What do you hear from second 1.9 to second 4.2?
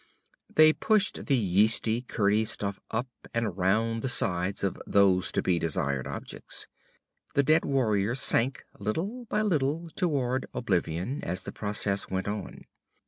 curdy stuff up and around the